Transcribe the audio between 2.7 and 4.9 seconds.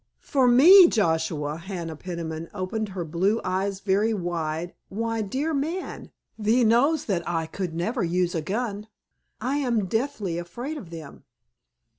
her blue eyes very wide.